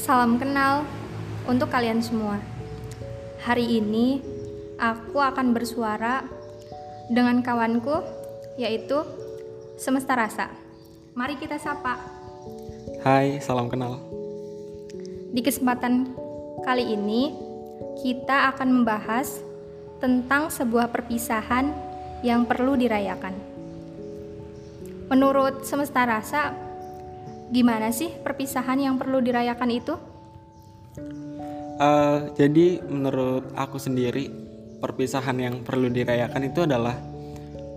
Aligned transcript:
Salam 0.00 0.40
kenal 0.40 0.88
untuk 1.44 1.68
kalian 1.68 2.00
semua. 2.00 2.40
Hari 3.44 3.84
ini 3.84 4.24
aku 4.80 5.20
akan 5.20 5.52
bersuara 5.52 6.24
dengan 7.12 7.44
kawanku 7.44 8.00
yaitu 8.56 8.96
Semesta 9.76 10.16
Rasa. 10.16 10.48
Mari 11.12 11.36
kita 11.36 11.60
sapa. 11.60 12.00
Hai, 13.04 13.44
salam 13.44 13.68
kenal. 13.68 14.00
Di 15.36 15.44
kesempatan 15.44 16.16
kali 16.64 16.96
ini 16.96 17.36
kita 18.00 18.56
akan 18.56 18.80
membahas 18.80 19.44
tentang 20.00 20.48
sebuah 20.48 20.88
perpisahan 20.96 21.76
yang 22.24 22.48
perlu 22.48 22.72
dirayakan. 22.72 23.36
Menurut 25.12 25.68
Semesta 25.68 26.08
Rasa, 26.08 26.69
gimana 27.50 27.90
sih 27.90 28.14
perpisahan 28.14 28.78
yang 28.78 28.94
perlu 28.96 29.18
dirayakan 29.18 29.70
itu? 29.70 29.94
Uh, 31.80 32.30
jadi 32.36 32.82
menurut 32.86 33.50
aku 33.56 33.80
sendiri 33.80 34.30
perpisahan 34.80 35.36
yang 35.40 35.54
perlu 35.64 35.88
dirayakan 35.88 36.52
itu 36.52 36.64
adalah 36.64 36.96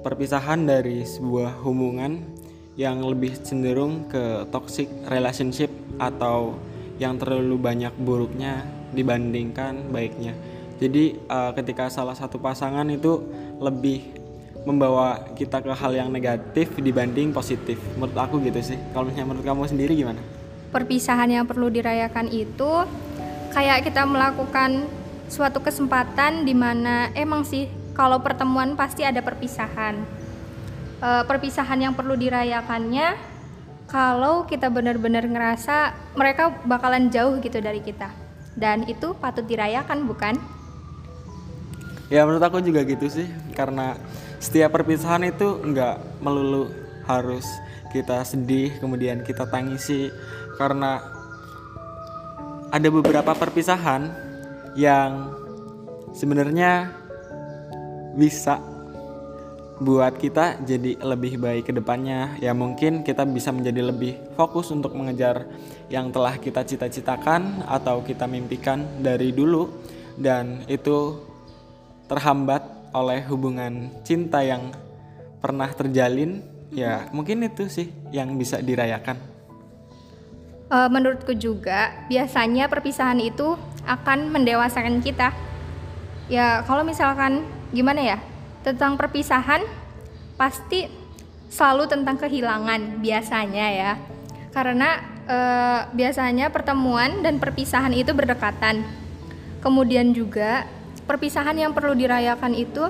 perpisahan 0.04 0.68
dari 0.68 1.08
sebuah 1.08 1.64
hubungan 1.64 2.20
yang 2.76 3.00
lebih 3.06 3.38
cenderung 3.42 4.10
ke 4.10 4.50
toxic 4.50 4.90
relationship 5.08 5.70
atau 6.02 6.58
yang 6.98 7.18
terlalu 7.18 7.56
banyak 7.58 7.94
buruknya 8.02 8.66
dibandingkan 8.94 9.90
baiknya. 9.90 10.34
Jadi 10.82 11.16
uh, 11.30 11.56
ketika 11.56 11.88
salah 11.88 12.18
satu 12.18 12.42
pasangan 12.42 12.86
itu 12.90 13.24
lebih 13.62 14.23
membawa 14.64 15.20
kita 15.36 15.60
ke 15.60 15.72
hal 15.76 15.92
yang 15.92 16.10
negatif 16.10 16.72
dibanding 16.80 17.36
positif. 17.36 17.76
Menurut 18.00 18.16
aku 18.16 18.40
gitu 18.44 18.60
sih. 18.64 18.80
Kalau 18.96 19.08
misalnya 19.08 19.28
menurut 19.36 19.46
kamu 19.46 19.62
sendiri 19.68 19.94
gimana? 19.96 20.20
Perpisahan 20.72 21.30
yang 21.30 21.46
perlu 21.46 21.70
dirayakan 21.70 22.32
itu 22.32 22.72
kayak 23.54 23.86
kita 23.86 24.08
melakukan 24.08 24.88
suatu 25.30 25.62
kesempatan 25.62 26.48
di 26.48 26.56
mana 26.58 27.14
emang 27.14 27.46
sih 27.46 27.70
kalau 27.94 28.24
pertemuan 28.24 28.74
pasti 28.74 29.06
ada 29.06 29.22
perpisahan. 29.22 30.02
E, 30.98 31.10
perpisahan 31.30 31.78
yang 31.78 31.94
perlu 31.94 32.18
dirayakannya 32.18 33.14
kalau 33.86 34.50
kita 34.50 34.74
benar-benar 34.74 35.28
ngerasa 35.30 35.94
mereka 36.18 36.50
bakalan 36.66 37.14
jauh 37.14 37.38
gitu 37.38 37.62
dari 37.62 37.84
kita. 37.84 38.10
Dan 38.58 38.90
itu 38.90 39.14
patut 39.18 39.46
dirayakan 39.46 40.10
bukan? 40.10 40.36
Ya 42.10 42.26
menurut 42.26 42.46
aku 42.46 42.62
juga 42.62 42.86
gitu 42.86 43.10
sih 43.10 43.26
karena 43.58 43.98
setiap 44.44 44.76
perpisahan 44.76 45.24
itu 45.24 45.64
nggak 45.64 46.20
melulu 46.20 46.68
harus 47.08 47.48
kita 47.96 48.28
sedih 48.28 48.76
kemudian 48.84 49.24
kita 49.24 49.48
tangisi. 49.48 50.12
Karena 50.60 51.00
ada 52.68 52.90
beberapa 52.92 53.32
perpisahan 53.32 54.12
yang 54.76 55.32
sebenarnya 56.12 56.92
bisa 58.20 58.60
buat 59.80 60.20
kita 60.20 60.60
jadi 60.68 61.00
lebih 61.00 61.40
baik 61.40 61.72
ke 61.72 61.74
depannya. 61.80 62.36
Ya 62.44 62.52
mungkin 62.52 63.08
kita 63.08 63.24
bisa 63.24 63.56
menjadi 63.56 63.80
lebih 63.80 64.20
fokus 64.36 64.76
untuk 64.76 64.92
mengejar 65.00 65.48
yang 65.88 66.12
telah 66.12 66.36
kita 66.36 66.68
cita-citakan 66.68 67.64
atau 67.64 68.04
kita 68.04 68.28
mimpikan 68.28 68.84
dari 69.00 69.32
dulu. 69.32 69.72
Dan 70.20 70.68
itu 70.68 71.16
terhambat 72.12 72.83
oleh 72.94 73.26
hubungan 73.28 73.90
cinta 74.06 74.46
yang 74.46 74.72
pernah 75.42 75.68
terjalin 75.74 76.46
ya 76.72 77.10
mungkin 77.12 77.44
itu 77.44 77.68
sih 77.68 77.92
yang 78.14 78.38
bisa 78.40 78.62
dirayakan. 78.62 79.18
Uh, 80.74 80.90
menurutku 80.90 81.38
juga 81.38 81.94
biasanya 82.10 82.66
perpisahan 82.66 83.20
itu 83.22 83.60
akan 83.86 84.32
mendewasakan 84.32 85.04
kita. 85.04 85.36
Ya 86.32 86.64
kalau 86.64 86.88
misalkan 86.88 87.44
gimana 87.76 88.00
ya 88.00 88.18
tentang 88.64 88.96
perpisahan 88.96 89.62
pasti 90.40 90.88
selalu 91.52 91.86
tentang 91.86 92.18
kehilangan 92.18 93.04
biasanya 93.04 93.68
ya. 93.70 93.92
Karena 94.50 95.02
e, 95.26 95.38
biasanya 95.94 96.50
pertemuan 96.50 97.22
dan 97.22 97.38
perpisahan 97.38 97.94
itu 97.94 98.10
berdekatan. 98.14 98.82
Kemudian 99.62 100.14
juga 100.18 100.66
perpisahan 101.06 101.56
yang 101.58 101.72
perlu 101.76 101.94
dirayakan 101.94 102.54
itu 102.56 102.88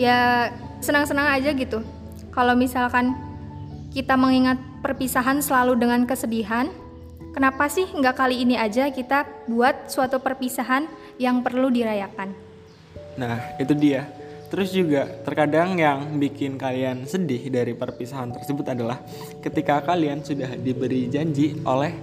ya 0.00 0.50
senang-senang 0.80 1.28
aja 1.30 1.50
gitu 1.52 1.84
kalau 2.30 2.54
misalkan 2.56 3.14
kita 3.90 4.14
mengingat 4.14 4.56
perpisahan 4.80 5.42
selalu 5.42 5.76
dengan 5.76 6.06
kesedihan 6.06 6.70
kenapa 7.34 7.66
sih 7.68 7.90
nggak 7.90 8.16
kali 8.16 8.42
ini 8.42 8.56
aja 8.56 8.88
kita 8.88 9.26
buat 9.50 9.90
suatu 9.92 10.22
perpisahan 10.22 10.86
yang 11.20 11.42
perlu 11.44 11.68
dirayakan 11.68 12.50
Nah, 13.18 13.56
itu 13.58 13.72
dia. 13.74 14.06
Terus 14.50 14.74
juga 14.74 15.06
terkadang 15.22 15.78
yang 15.78 16.18
bikin 16.18 16.58
kalian 16.58 17.06
sedih 17.06 17.52
dari 17.54 17.70
perpisahan 17.70 18.34
tersebut 18.34 18.66
adalah 18.66 18.98
ketika 19.38 19.78
kalian 19.86 20.26
sudah 20.26 20.58
diberi 20.58 21.06
janji 21.06 21.54
oleh 21.62 21.94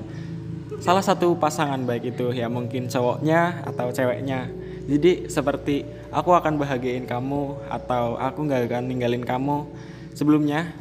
salah 0.80 1.04
satu 1.04 1.36
pasangan 1.36 1.84
baik 1.84 2.16
itu 2.16 2.32
ya 2.32 2.48
mungkin 2.48 2.88
cowoknya 2.88 3.68
atau 3.68 3.92
ceweknya. 3.92 4.48
Jadi 4.88 5.28
seperti 5.28 5.84
aku 6.10 6.32
akan 6.32 6.56
bahagiain 6.56 7.04
kamu 7.04 7.68
atau 7.68 8.16
aku 8.16 8.40
nggak 8.48 8.72
akan 8.72 8.84
ninggalin 8.88 9.28
kamu. 9.28 9.68
Sebelumnya 10.16 10.72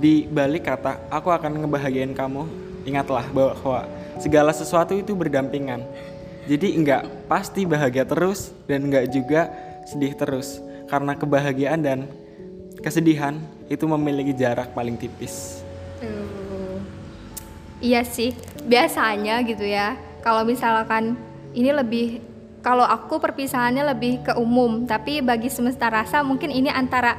di 0.00 0.24
balik 0.26 0.66
kata 0.66 1.06
aku 1.12 1.28
akan 1.28 1.62
ngebahagiain 1.62 2.16
kamu, 2.16 2.48
ingatlah 2.88 3.28
bahwa 3.30 3.86
segala 4.18 4.50
sesuatu 4.50 4.96
itu 4.96 5.12
berdampingan 5.12 5.84
jadi 6.44 6.76
nggak 6.76 7.02
pasti 7.24 7.64
bahagia 7.64 8.04
terus 8.04 8.52
dan 8.68 8.92
nggak 8.92 9.08
juga 9.08 9.48
sedih 9.88 10.12
terus 10.12 10.60
karena 10.92 11.16
kebahagiaan 11.16 11.80
dan 11.80 11.98
kesedihan 12.84 13.40
itu 13.72 13.88
memiliki 13.88 14.36
jarak 14.36 14.76
paling 14.76 15.00
tipis. 15.00 15.64
Iya 17.80 18.04
sih, 18.04 18.36
biasanya 18.68 19.40
gitu 19.44 19.64
ya. 19.64 19.96
Kalau 20.20 20.44
misalkan 20.44 21.16
ini 21.56 21.72
lebih 21.72 22.20
kalau 22.64 22.82
aku 22.82 23.20
perpisahannya 23.20 23.84
lebih 23.92 24.24
ke 24.24 24.32
umum, 24.40 24.88
tapi 24.88 25.20
bagi 25.20 25.52
semesta 25.52 25.92
rasa 25.92 26.24
mungkin 26.24 26.48
ini 26.48 26.72
antara 26.72 27.14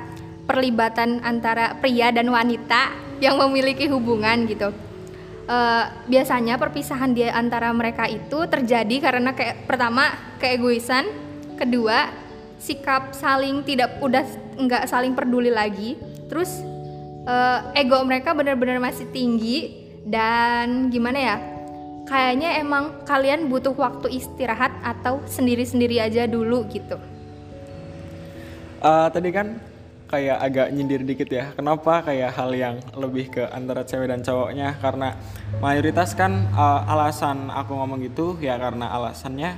perlibatan 0.50 1.22
antara 1.22 1.78
pria 1.78 2.10
dan 2.10 2.26
wanita 2.34 2.90
yang 3.22 3.38
memiliki 3.38 3.86
hubungan 3.86 4.50
gitu 4.50 4.74
uh, 5.50 5.84
biasanya 6.10 6.58
perpisahan 6.58 7.14
di 7.14 7.26
antara 7.26 7.70
mereka 7.72 8.10
itu 8.10 8.46
terjadi 8.50 9.02
karena 9.02 9.34
kayak 9.34 9.66
pertama 9.70 10.14
keegoisan, 10.42 11.06
kedua 11.58 12.12
sikap 12.60 13.14
saling 13.14 13.62
tidak 13.62 14.02
udah 14.02 14.26
nggak 14.58 14.90
saling 14.90 15.14
peduli 15.14 15.54
lagi, 15.54 15.98
terus 16.28 16.50
uh, 17.30 17.74
ego 17.78 18.02
mereka 18.04 18.34
benar-benar 18.34 18.82
masih 18.82 19.06
tinggi 19.14 19.86
dan 20.06 20.90
gimana 20.90 21.20
ya? 21.20 21.38
Kayaknya 22.06 22.62
emang 22.62 23.02
kalian 23.10 23.50
butuh 23.50 23.74
waktu 23.74 24.14
istirahat 24.14 24.70
atau 24.86 25.26
sendiri-sendiri 25.26 25.98
aja 25.98 26.30
dulu 26.30 26.70
gitu. 26.70 27.02
Uh, 28.86 29.10
tadi 29.10 29.34
kan 29.34 29.58
kayak 30.06 30.38
agak 30.38 30.68
nyindir 30.70 31.02
dikit 31.02 31.30
ya. 31.34 31.50
Kenapa 31.58 32.06
kayak 32.06 32.30
hal 32.38 32.54
yang 32.54 32.78
lebih 32.94 33.34
ke 33.34 33.44
antara 33.50 33.82
cewek 33.82 34.06
dan 34.06 34.22
cowoknya? 34.22 34.78
Karena 34.78 35.18
mayoritas 35.58 36.14
kan 36.14 36.46
uh, 36.54 36.86
alasan 36.86 37.50
aku 37.50 37.74
ngomong 37.74 38.06
gitu 38.06 38.38
ya 38.38 38.62
karena 38.62 38.94
alasannya 38.94 39.58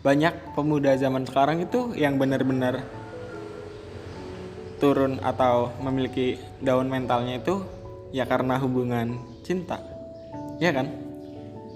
banyak 0.00 0.56
pemuda 0.56 0.96
zaman 0.96 1.28
sekarang 1.28 1.64
itu 1.64 1.92
yang 1.96 2.16
benar-benar 2.16 2.80
turun 4.80 5.20
atau 5.20 5.72
memiliki 5.80 6.36
daun 6.60 6.88
mentalnya 6.88 7.40
itu 7.40 7.60
ya 8.12 8.24
karena 8.24 8.56
hubungan 8.56 9.20
cinta. 9.44 9.80
Ya 10.56 10.72
kan? 10.72 11.03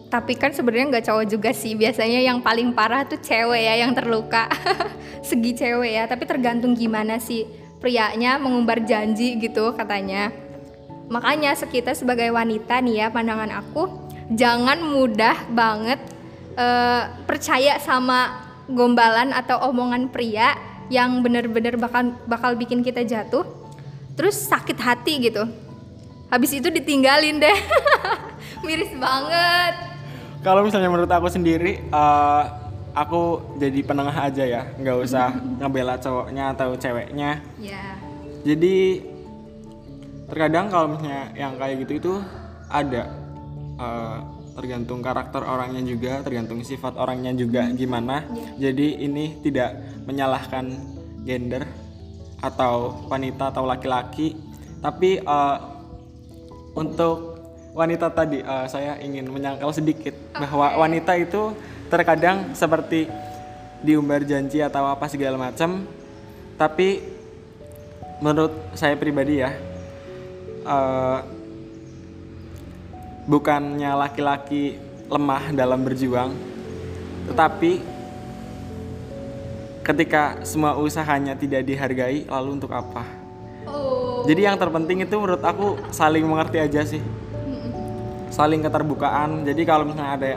Tapi 0.08 0.32
kan 0.40 0.56
sebenarnya 0.56 0.99
nggak 0.99 1.06
cowok 1.08 1.25
juga 1.28 1.50
sih. 1.52 1.76
Biasanya 1.76 2.25
yang 2.25 2.40
paling 2.40 2.72
parah 2.72 3.05
tuh 3.05 3.20
cewek 3.20 3.60
ya 3.60 3.84
yang 3.84 3.93
terluka. 3.93 4.49
Segi 5.28 5.52
cewek 5.52 5.93
ya, 5.93 6.05
tapi 6.08 6.25
tergantung 6.25 6.72
gimana 6.72 7.20
sih 7.20 7.44
prianya 7.78 8.37
mengumbar 8.40 8.82
janji 8.82 9.38
gitu 9.38 9.76
katanya. 9.76 10.32
Makanya 11.08 11.56
kita 11.56 11.96
sebagai 11.96 12.28
wanita 12.32 12.84
nih 12.84 13.05
ya 13.05 13.06
pandangan 13.08 13.49
aku 13.64 13.88
jangan 14.28 14.76
mudah 14.84 15.49
banget 15.49 15.96
uh, 16.60 17.08
percaya 17.25 17.81
sama 17.81 18.44
gombalan 18.69 19.32
atau 19.32 19.56
omongan 19.72 20.12
pria 20.12 20.52
yang 20.93 21.25
bener-bener 21.25 21.81
bakal 21.81 22.12
bakal 22.28 22.52
bikin 22.56 22.84
kita 22.84 23.05
jatuh 23.05 23.44
terus 24.16 24.37
sakit 24.37 24.76
hati 24.76 25.32
gitu. 25.32 25.49
Habis 26.28 26.60
itu 26.60 26.69
ditinggalin 26.69 27.40
deh. 27.40 27.58
Miris 28.66 28.93
banget. 29.00 29.97
Kalau 30.43 30.62
misalnya 30.62 30.90
menurut 30.90 31.11
aku 31.11 31.29
sendiri 31.31 31.82
uh, 31.90 32.44
aku 32.94 33.55
jadi 33.58 33.81
penengah 33.82 34.14
aja 34.14 34.44
ya. 34.44 34.62
Nggak 34.79 34.96
usah 35.02 35.35
ngebela 35.58 35.99
cowoknya 35.99 36.55
atau 36.55 36.75
ceweknya. 36.79 37.43
Yeah. 37.58 37.94
jadi 38.46 39.02
terkadang 40.29 40.70
kalau 40.70 40.87
misalnya 40.94 41.35
yang 41.35 41.58
kayak 41.58 41.75
gitu 41.87 41.93
itu 41.99 42.12
ada. 42.70 43.02
Uh, 43.79 44.38
tergantung 44.58 44.99
karakter 44.99 45.38
orangnya 45.46 45.87
juga 45.87 46.19
tergantung 46.26 46.67
sifat 46.67 46.99
orangnya 46.99 47.31
juga 47.31 47.70
gimana. 47.70 48.26
Jadi 48.58 49.06
ini 49.06 49.38
tidak 49.38 50.02
menyalahkan 50.02 50.75
gender 51.23 51.62
atau 52.43 53.06
wanita 53.06 53.55
atau 53.55 53.62
laki-laki. 53.62 54.34
Tapi 54.82 55.23
eh, 55.23 55.56
untuk 56.75 57.38
wanita 57.73 58.12
tadi 58.12 58.41
eh, 58.44 58.67
saya 58.69 59.00
ingin 59.00 59.29
menyangkal 59.29 59.73
sedikit 59.73 60.15
bahwa 60.37 60.79
wanita 60.81 61.17
itu 61.17 61.56
terkadang 61.88 62.53
seperti 62.53 63.09
diumbar 63.81 64.26
janji 64.26 64.61
atau 64.61 64.85
apa 64.87 65.06
segala 65.09 65.38
macam. 65.38 65.87
Tapi 66.59 67.19
menurut 68.19 68.50
saya 68.75 68.99
pribadi 68.99 69.43
ya 69.43 69.55
eh, 70.67 71.20
bukannya 73.29 73.93
laki-laki 73.94 74.81
lemah 75.09 75.53
dalam 75.53 75.85
berjuang 75.85 76.32
tetapi 77.29 77.85
ketika 79.85 80.41
semua 80.44 80.76
usahanya 80.76 81.37
tidak 81.37 81.65
dihargai 81.65 82.25
lalu 82.29 82.56
untuk 82.56 82.73
apa? 82.73 83.05
Oh. 83.69 84.25
jadi 84.25 84.49
yang 84.49 84.56
terpenting 84.56 85.05
itu 85.05 85.12
menurut 85.17 85.44
aku 85.44 85.76
saling 85.93 86.25
mengerti 86.25 86.56
aja 86.56 86.81
sih 86.88 87.05
saling 88.28 88.60
keterbukaan 88.60 89.42
jadi 89.44 89.62
kalau 89.64 89.84
misalnya 89.88 90.12
ada 90.14 90.32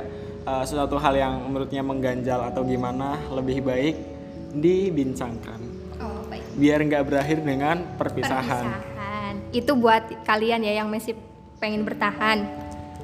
uh, 0.46 0.64
sesuatu 0.64 0.98
hal 0.98 1.14
yang 1.16 1.34
menurutnya 1.48 1.84
mengganjal 1.84 2.40
atau 2.48 2.66
gimana 2.66 3.20
lebih 3.32 3.62
baik 3.62 3.96
dibincangkan 4.52 5.60
Oh, 6.02 6.26
baik. 6.28 6.42
biar 6.58 6.82
nggak 6.82 7.04
berakhir 7.06 7.38
dengan 7.46 7.86
perpisahan. 7.96 8.66
Perpisahan. 8.66 9.34
Itu 9.54 9.78
buat 9.78 10.02
kalian 10.26 10.66
ya 10.66 10.82
yang 10.82 10.90
masih 10.90 11.14
pengen 11.62 11.86
bertahan. 11.86 12.50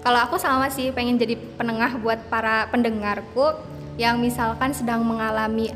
Kalau 0.01 0.18
aku 0.18 0.42
sama 0.42 0.74
sih 0.74 0.90
pengen 0.90 1.22
jadi 1.22 1.38
penengah 1.38 2.01
buat 2.01 2.25
para 2.25 2.66
pendengarku 2.74 3.54
yang 4.01 4.18
misalkan 4.18 4.74
sedang 4.74 5.06
mengalami 5.06 5.69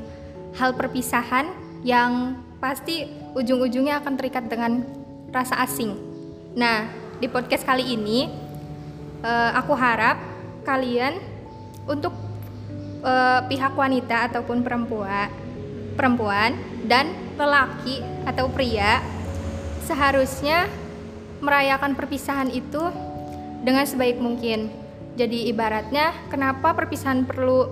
hal 0.58 0.74
perpisahan 0.74 1.46
yang 1.86 2.42
pasti 2.58 3.06
ujung-ujungnya 3.38 4.02
akan 4.02 4.14
terikat 4.18 4.50
dengan 4.50 4.82
rasa 5.30 5.62
asing. 5.62 5.94
Nah, 6.58 6.90
di 7.22 7.30
podcast 7.30 7.66
kali 7.66 7.86
ini 7.86 8.26
eh, 9.22 9.52
aku 9.56 9.74
harap 9.78 10.18
kalian 10.66 11.18
untuk 11.90 12.14
eh, 13.06 13.42
pihak 13.48 13.74
wanita 13.74 14.30
ataupun 14.34 14.62
perempuan 14.66 15.30
perempuan 15.96 16.56
dan 16.88 17.14
lelaki 17.36 18.02
atau 18.26 18.48
pria 18.50 19.04
seharusnya 19.86 20.66
merayakan 21.42 21.98
perpisahan 21.98 22.50
itu 22.54 22.80
dengan 23.62 23.86
sebaik 23.86 24.22
mungkin. 24.22 24.70
Jadi 25.18 25.52
ibaratnya 25.52 26.16
kenapa 26.32 26.72
perpisahan 26.72 27.28
perlu 27.28 27.68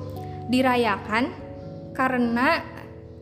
dirayakan? 0.52 1.32
Karena 1.96 2.60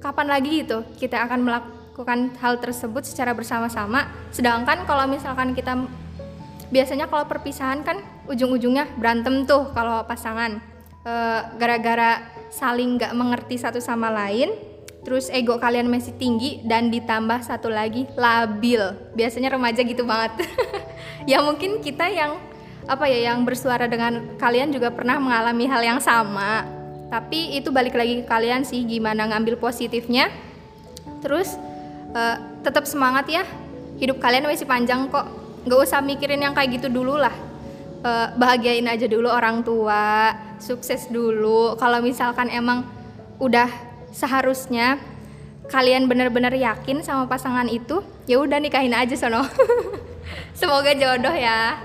kapan 0.02 0.28
lagi 0.28 0.66
gitu 0.66 0.84
kita 0.98 1.24
akan 1.28 1.46
melakukan 1.46 2.34
hal 2.42 2.58
tersebut 2.58 3.06
secara 3.06 3.38
bersama-sama. 3.38 4.10
Sedangkan 4.34 4.88
kalau 4.90 5.06
misalkan 5.06 5.54
kita 5.54 5.78
biasanya 6.74 7.08
kalau 7.08 7.24
perpisahan 7.30 7.86
kan 7.86 8.02
ujung-ujungnya 8.28 8.96
berantem 9.00 9.48
tuh 9.48 9.72
kalau 9.72 10.04
pasangan. 10.04 10.78
Eh, 11.08 11.42
gara-gara 11.56 12.20
saling 12.52 13.00
nggak 13.00 13.16
mengerti 13.16 13.56
satu 13.56 13.80
sama 13.80 14.12
lain 14.12 14.52
terus 15.08 15.32
ego 15.32 15.56
kalian 15.56 15.88
masih 15.88 16.12
tinggi 16.20 16.60
dan 16.68 16.92
ditambah 16.92 17.40
satu 17.40 17.72
lagi 17.72 18.04
labil. 18.20 18.84
Biasanya 19.16 19.56
remaja 19.56 19.82
gitu 19.88 20.04
banget. 20.04 20.36
Ya 21.28 21.44
mungkin 21.44 21.84
kita 21.84 22.08
yang 22.08 22.40
apa 22.88 23.04
ya 23.12 23.32
yang 23.32 23.44
bersuara 23.44 23.84
dengan 23.84 24.40
kalian 24.40 24.72
juga 24.72 24.96
pernah 24.96 25.20
mengalami 25.20 25.68
hal 25.68 25.84
yang 25.84 26.00
sama. 26.00 26.64
Tapi 27.12 27.60
itu 27.60 27.68
balik 27.68 28.00
lagi 28.00 28.24
ke 28.24 28.26
kalian 28.28 28.64
sih 28.64 28.88
gimana 28.88 29.28
ngambil 29.28 29.60
positifnya. 29.60 30.32
Terus 31.20 31.60
eh, 32.16 32.36
tetap 32.64 32.88
semangat 32.88 33.28
ya. 33.28 33.44
Hidup 34.00 34.24
kalian 34.24 34.48
masih 34.48 34.64
panjang 34.64 35.12
kok. 35.12 35.28
Nggak 35.68 35.80
usah 35.84 36.00
mikirin 36.00 36.40
yang 36.40 36.56
kayak 36.56 36.80
gitu 36.80 36.88
dulu 36.88 37.20
lah 37.20 37.47
Eh, 38.08 38.28
bahagiain 38.40 38.88
aja 38.88 39.04
dulu 39.04 39.28
orang 39.28 39.68
tua 39.68 40.32
sukses 40.64 41.12
dulu 41.12 41.76
kalau 41.76 42.00
misalkan 42.00 42.48
emang 42.48 42.88
udah 43.36 43.68
seharusnya 44.16 44.96
kalian 45.68 46.08
benar-benar 46.08 46.56
yakin 46.56 47.04
sama 47.04 47.28
pasangan 47.28 47.68
itu 47.68 48.00
ya 48.24 48.40
udah 48.40 48.64
nikahin 48.64 48.96
aja 48.96 49.12
sono 49.20 49.44
semoga 50.60 50.96
jodoh 50.96 51.36
ya 51.36 51.76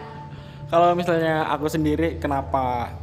Kalau 0.70 0.94
misalnya 0.94 1.44
aku 1.50 1.66
sendiri 1.68 2.22
kenapa 2.22 2.94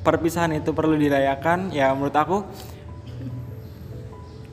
perpisahan 0.00 0.54
itu 0.56 0.72
perlu 0.72 0.96
dirayakan? 0.96 1.68
Ya 1.76 1.92
menurut 1.92 2.16
aku 2.16 2.40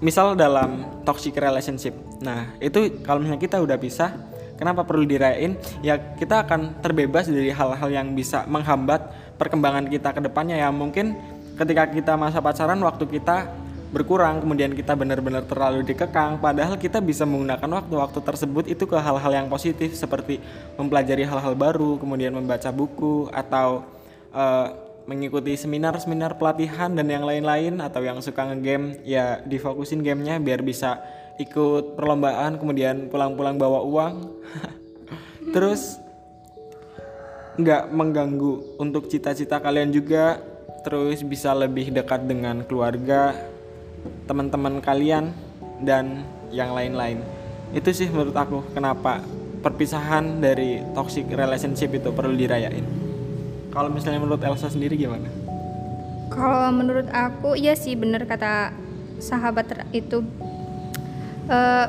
misal 0.04 0.36
dalam 0.36 0.83
toxic 1.07 1.39
relationship. 1.39 1.95
Nah, 2.19 2.51
itu 2.60 3.00
kalau 3.00 3.24
misalnya 3.24 3.39
kita 3.39 3.63
udah 3.63 3.80
pisah, 3.80 4.12
kenapa 4.55 4.83
perlu 4.87 5.03
dirayain? 5.07 5.55
Ya 5.85 5.99
kita 5.99 6.47
akan 6.47 6.79
terbebas 6.81 7.27
dari 7.27 7.51
hal-hal 7.51 7.89
yang 7.91 8.11
bisa 8.15 8.43
menghambat 8.47 9.11
perkembangan 9.39 9.87
kita 9.87 10.11
ke 10.15 10.21
depannya 10.23 10.59
ya. 10.59 10.71
Mungkin 10.71 11.15
ketika 11.55 11.87
kita 11.91 12.13
masa 12.19 12.43
pacaran 12.43 12.79
waktu 12.83 13.07
kita 13.07 13.65
berkurang 13.95 14.43
kemudian 14.43 14.75
kita 14.75 14.91
benar-benar 14.91 15.47
terlalu 15.47 15.87
dikekang 15.87 16.43
padahal 16.43 16.75
kita 16.75 16.99
bisa 16.99 17.23
menggunakan 17.23 17.79
waktu-waktu 17.79 18.19
tersebut 18.27 18.67
itu 18.67 18.83
ke 18.83 18.97
hal-hal 18.99 19.31
yang 19.31 19.47
positif 19.47 19.95
seperti 19.95 20.43
mempelajari 20.75 21.23
hal-hal 21.23 21.55
baru 21.55 21.95
kemudian 21.95 22.35
membaca 22.35 22.67
buku 22.75 23.31
atau 23.31 23.87
eh, 24.35 24.67
mengikuti 25.05 25.53
seminar-seminar 25.55 26.35
pelatihan 26.35 26.91
dan 26.91 27.07
yang 27.07 27.23
lain-lain 27.23 27.77
atau 27.77 28.01
yang 28.01 28.19
suka 28.19 28.51
ngegame 28.51 28.99
ya 29.05 29.39
difokusin 29.45 30.01
gamenya 30.01 30.41
biar 30.41 30.65
bisa 30.65 30.99
ikut 31.35 31.99
perlombaan 31.99 32.55
kemudian 32.59 33.11
pulang-pulang 33.11 33.59
bawa 33.59 33.83
uang. 33.83 34.15
Terus 35.53 35.99
nggak 37.55 37.91
mengganggu 37.91 38.79
untuk 38.79 39.07
cita-cita 39.07 39.59
kalian 39.59 39.91
juga. 39.91 40.39
Terus 40.85 41.25
bisa 41.25 41.49
lebih 41.57 41.89
dekat 41.89 42.29
dengan 42.29 42.61
keluarga 42.61 43.33
teman-teman 44.29 44.77
kalian 44.85 45.33
dan 45.81 46.21
yang 46.53 46.77
lain-lain. 46.77 47.19
Itu 47.73 47.89
sih 47.89 48.05
menurut 48.07 48.38
aku 48.38 48.61
kenapa 48.77 49.25
perpisahan 49.65 50.45
dari 50.45 50.86
toxic 50.93 51.25
relationship 51.33 51.89
itu 51.89 52.13
perlu 52.13 52.38
dirayain. 52.38 52.86
Kalau 53.74 53.89
misalnya 53.89 54.21
menurut 54.21 54.39
Elsa 54.45 54.69
sendiri 54.69 54.93
gimana? 54.93 55.27
Kalau 56.29 56.69
menurut 56.69 57.10
aku 57.10 57.57
iya 57.57 57.74
sih 57.74 57.98
bener 57.98 58.29
kata 58.29 58.71
sahabat 59.17 59.89
itu. 59.89 60.21
Eh, 61.45 61.87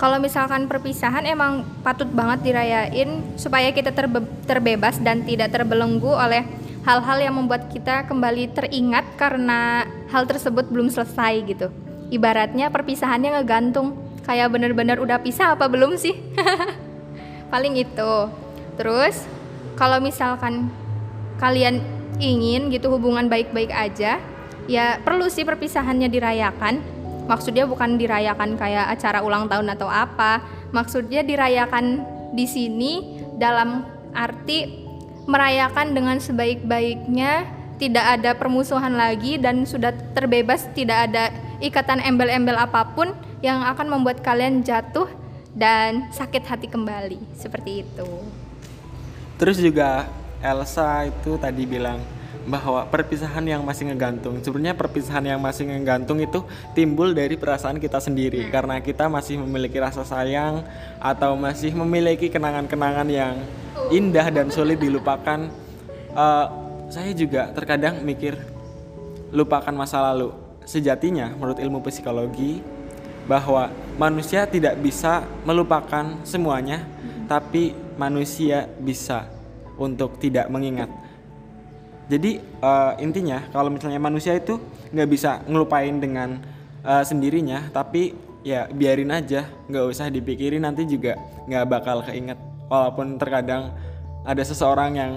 kalau 0.00 0.16
misalkan 0.16 0.64
perpisahan 0.64 1.28
emang 1.28 1.68
patut 1.84 2.08
banget 2.08 2.40
dirayain 2.50 3.20
supaya 3.36 3.68
kita 3.68 3.92
terbe- 3.92 4.24
terbebas 4.48 4.96
dan 4.96 5.28
tidak 5.28 5.52
terbelenggu 5.52 6.08
oleh 6.08 6.48
hal-hal 6.88 7.20
yang 7.20 7.36
membuat 7.36 7.68
kita 7.68 8.08
kembali 8.08 8.48
teringat 8.56 9.04
karena 9.20 9.84
hal 10.08 10.24
tersebut 10.24 10.72
belum 10.72 10.88
selesai 10.88 11.44
gitu. 11.44 11.68
Ibaratnya 12.08 12.72
perpisahannya 12.72 13.38
ngegantung 13.38 13.92
kayak 14.24 14.48
bener-bener 14.48 14.96
udah 14.96 15.20
pisah 15.20 15.52
apa 15.52 15.68
belum 15.68 16.00
sih? 16.00 16.16
Paling 17.52 17.76
itu. 17.76 18.12
Terus 18.80 19.28
kalau 19.76 20.00
misalkan 20.00 20.72
kalian 21.36 21.84
ingin 22.16 22.72
gitu 22.72 22.88
hubungan 22.88 23.28
baik-baik 23.28 23.68
aja, 23.68 24.16
ya 24.64 24.96
perlu 25.04 25.28
sih 25.28 25.44
perpisahannya 25.44 26.08
dirayakan. 26.08 26.99
Maksudnya 27.30 27.62
bukan 27.70 27.94
dirayakan 27.94 28.58
kayak 28.58 28.90
acara 28.98 29.22
ulang 29.22 29.46
tahun 29.46 29.70
atau 29.78 29.86
apa. 29.86 30.42
Maksudnya 30.74 31.22
dirayakan 31.22 32.02
di 32.34 32.50
sini 32.50 33.22
dalam 33.38 33.86
arti 34.10 34.82
merayakan 35.30 35.94
dengan 35.94 36.18
sebaik-baiknya, 36.18 37.46
tidak 37.78 38.18
ada 38.18 38.34
permusuhan 38.34 38.98
lagi 38.98 39.38
dan 39.38 39.62
sudah 39.62 39.94
terbebas, 40.10 40.66
tidak 40.74 41.06
ada 41.06 41.30
ikatan 41.62 42.02
embel-embel 42.02 42.58
apa 42.58 42.82
pun 42.98 43.14
yang 43.38 43.62
akan 43.62 43.86
membuat 43.86 44.26
kalian 44.26 44.66
jatuh 44.66 45.06
dan 45.54 46.10
sakit 46.10 46.42
hati 46.42 46.66
kembali. 46.66 47.22
Seperti 47.38 47.86
itu. 47.86 48.10
terus 49.40 49.56
juga 49.56 50.04
Elsa 50.44 51.08
itu 51.08 51.40
tadi 51.40 51.64
bilang 51.64 51.96
bahwa 52.48 52.86
perpisahan 52.88 53.44
yang 53.44 53.60
masih 53.64 53.92
ngegantung. 53.92 54.40
Sebenarnya 54.40 54.76
perpisahan 54.76 55.24
yang 55.24 55.40
masih 55.40 55.68
ngegantung 55.68 56.20
itu 56.20 56.44
timbul 56.72 57.12
dari 57.12 57.36
perasaan 57.36 57.76
kita 57.76 58.00
sendiri. 58.00 58.48
Karena 58.48 58.80
kita 58.80 59.08
masih 59.12 59.40
memiliki 59.40 59.76
rasa 59.76 60.06
sayang 60.06 60.64
atau 61.00 61.36
masih 61.36 61.76
memiliki 61.76 62.32
kenangan-kenangan 62.32 63.08
yang 63.08 63.34
indah 63.92 64.32
dan 64.32 64.48
sulit 64.48 64.80
dilupakan. 64.80 65.50
Eh, 66.10 66.46
saya 66.90 67.12
juga 67.14 67.52
terkadang 67.52 68.00
mikir 68.02 68.34
lupakan 69.30 69.74
masa 69.74 70.02
lalu. 70.10 70.34
Sejatinya 70.64 71.32
menurut 71.34 71.58
ilmu 71.58 71.78
psikologi 71.86 72.62
bahwa 73.30 73.70
manusia 73.94 74.48
tidak 74.48 74.74
bisa 74.80 75.22
melupakan 75.46 76.18
semuanya 76.26 76.82
tapi 77.30 77.70
manusia 77.94 78.66
bisa 78.82 79.30
untuk 79.78 80.18
tidak 80.18 80.50
mengingat 80.50 80.90
jadi 82.10 82.42
uh, 82.58 82.98
intinya 82.98 83.46
kalau 83.54 83.70
misalnya 83.70 84.02
manusia 84.02 84.34
itu 84.34 84.58
nggak 84.90 85.08
bisa 85.08 85.46
ngelupain 85.46 85.94
dengan 86.02 86.42
uh, 86.82 87.06
sendirinya 87.06 87.70
tapi 87.70 88.10
ya 88.42 88.66
biarin 88.66 89.14
aja 89.14 89.46
nggak 89.70 89.84
usah 89.86 90.10
dipikirin 90.10 90.66
nanti 90.66 90.90
juga 90.90 91.14
nggak 91.46 91.64
bakal 91.70 92.02
keinget. 92.02 92.34
Walaupun 92.66 93.14
terkadang 93.14 93.70
ada 94.26 94.42
seseorang 94.42 94.98
yang 94.98 95.12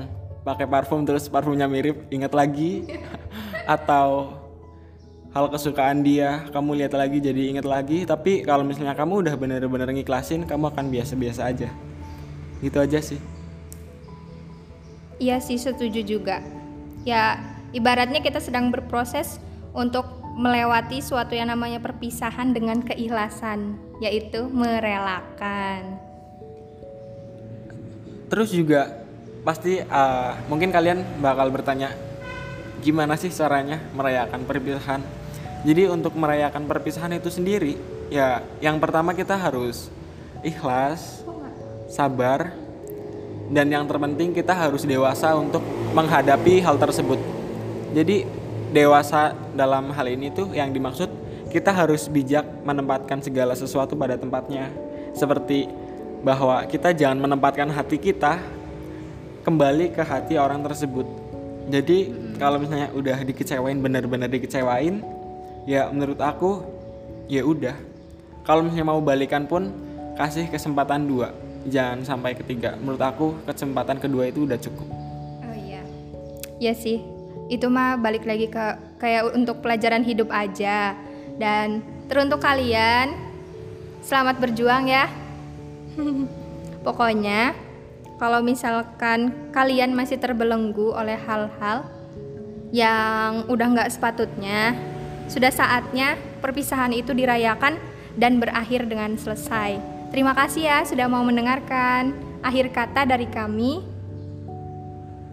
pakai 0.46 0.70
parfum 0.70 1.02
terus 1.02 1.26
parfumnya 1.26 1.66
mirip 1.66 2.06
inget 2.14 2.30
lagi. 2.30 2.86
Atau 3.66 4.38
hal 5.34 5.50
kesukaan 5.50 6.06
dia 6.06 6.46
kamu 6.54 6.86
lihat 6.86 6.94
lagi 6.94 7.18
jadi 7.18 7.58
inget 7.58 7.66
lagi. 7.66 8.06
Tapi 8.06 8.46
kalau 8.46 8.62
misalnya 8.62 8.94
kamu 8.94 9.26
udah 9.26 9.34
bener-bener 9.34 9.90
ngiklasin 9.98 10.46
kamu 10.46 10.70
akan 10.70 10.94
biasa-biasa 10.94 11.42
aja. 11.50 11.74
Gitu 12.62 12.78
aja 12.78 13.02
sih. 13.02 13.18
Iya 15.18 15.42
sih 15.42 15.58
setuju 15.58 16.04
juga 16.06 16.63
ya 17.04 17.40
ibaratnya 17.76 18.24
kita 18.24 18.40
sedang 18.40 18.72
berproses 18.72 19.40
untuk 19.76 20.08
melewati 20.34 20.98
suatu 20.98 21.38
yang 21.38 21.54
namanya 21.54 21.78
perpisahan 21.78 22.52
dengan 22.58 22.82
keikhlasan 22.82 23.78
yaitu 24.02 24.50
merelakan. 24.50 26.02
Terus 28.34 28.50
juga 28.50 29.06
pasti 29.46 29.78
uh, 29.78 30.34
mungkin 30.50 30.74
kalian 30.74 31.22
bakal 31.22 31.54
bertanya 31.54 31.94
gimana 32.82 33.14
sih 33.14 33.30
caranya 33.30 33.78
merayakan 33.94 34.42
perpisahan? 34.50 35.02
Jadi 35.64 35.88
untuk 35.88 36.18
merayakan 36.18 36.66
perpisahan 36.66 37.14
itu 37.14 37.30
sendiri 37.30 37.78
ya 38.10 38.42
yang 38.60 38.82
pertama 38.82 39.14
kita 39.14 39.38
harus 39.38 39.94
ikhlas 40.42 41.24
sabar 41.88 42.52
dan 43.54 43.70
yang 43.70 43.86
terpenting 43.86 44.34
kita 44.34 44.52
harus 44.52 44.82
dewasa 44.82 45.38
untuk 45.38 45.62
menghadapi 45.94 46.60
hal 46.66 46.76
tersebut. 46.82 47.22
Jadi 47.94 48.26
dewasa 48.74 49.38
dalam 49.54 49.94
hal 49.94 50.10
ini 50.10 50.34
tuh 50.34 50.50
yang 50.52 50.74
dimaksud 50.74 51.08
kita 51.54 51.70
harus 51.70 52.10
bijak 52.10 52.44
menempatkan 52.66 53.22
segala 53.22 53.54
sesuatu 53.54 53.94
pada 53.94 54.18
tempatnya. 54.18 54.74
Seperti 55.14 55.70
bahwa 56.26 56.66
kita 56.66 56.98
jangan 56.98 57.22
menempatkan 57.22 57.70
hati 57.70 58.02
kita 58.02 58.42
kembali 59.46 59.94
ke 59.94 60.02
hati 60.02 60.42
orang 60.42 60.66
tersebut. 60.66 61.06
Jadi 61.70 62.10
kalau 62.42 62.58
misalnya 62.58 62.90
udah 62.92 63.22
dikecewain 63.22 63.78
benar-benar 63.78 64.28
dikecewain, 64.28 65.06
ya 65.70 65.88
menurut 65.94 66.18
aku 66.18 66.66
ya 67.30 67.46
udah. 67.46 67.78
Kalau 68.44 68.66
misalnya 68.66 68.90
mau 68.90 69.00
balikan 69.00 69.46
pun 69.46 69.70
kasih 70.18 70.50
kesempatan 70.50 71.06
dua 71.06 71.34
jangan 71.64 72.04
sampai 72.04 72.36
ketiga 72.36 72.76
menurut 72.78 73.02
aku 73.02 73.40
kesempatan 73.48 73.98
kedua 73.98 74.28
itu 74.30 74.44
udah 74.44 74.60
cukup 74.60 75.03
ya 76.64 76.74
sih 76.76 77.04
itu 77.52 77.68
mah 77.68 78.00
balik 78.00 78.24
lagi 78.24 78.48
ke 78.48 78.66
kayak 78.98 79.36
untuk 79.36 79.60
pelajaran 79.60 80.02
hidup 80.02 80.32
aja 80.32 80.96
dan 81.36 81.84
teruntuk 82.08 82.40
kalian 82.40 83.12
selamat 84.00 84.40
berjuang 84.40 84.88
ya 84.88 85.12
pokoknya 86.88 87.52
kalau 88.16 88.40
misalkan 88.40 89.52
kalian 89.52 89.92
masih 89.92 90.16
terbelenggu 90.16 90.96
oleh 90.96 91.20
hal-hal 91.28 91.84
yang 92.72 93.44
udah 93.52 93.68
nggak 93.76 93.92
sepatutnya 93.92 94.74
sudah 95.28 95.52
saatnya 95.52 96.16
perpisahan 96.40 96.96
itu 96.96 97.12
dirayakan 97.12 97.76
dan 98.16 98.40
berakhir 98.40 98.88
dengan 98.88 99.20
selesai 99.20 99.94
Terima 100.14 100.38
kasih 100.38 100.70
ya 100.70 100.86
sudah 100.86 101.10
mau 101.10 101.26
mendengarkan. 101.26 102.14
Akhir 102.46 102.70
kata 102.70 103.02
dari 103.02 103.26
kami. 103.26 103.82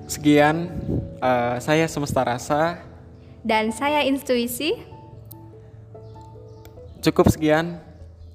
Sekian, 0.08 0.72
uh, 1.20 1.56
saya 1.60 1.86
Semesta 1.86 2.24
Rasa. 2.24 2.80
Dan 3.40 3.72
saya 3.72 4.04
Intuisi. 4.04 4.76
Cukup 7.00 7.32
sekian. 7.32 7.80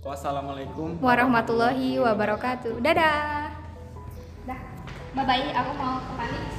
Wassalamualaikum 0.05 1.01
warahmatullahi 1.01 1.97
wabarakatuh. 1.97 2.77
Dadah. 2.81 3.49
Dah. 4.45 4.59
Bye 5.17 5.25
bye. 5.25 5.49
Aku 5.53 5.71
mau 5.77 5.97
ke 6.01 6.54